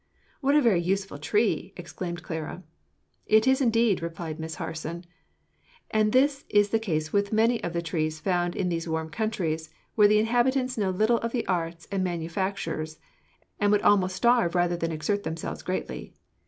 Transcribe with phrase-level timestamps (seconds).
[0.39, 2.63] "What a very useful tree!" exclaimed Clara.
[3.27, 5.05] "It is indeed," replied Miss Harson;
[5.91, 9.69] "and this is the case with many of the trees found in these warm countries,
[9.93, 12.97] where the inhabitants know little of the arts and manufactures,
[13.59, 16.13] and would almost starve rather than exert themselves very greatly.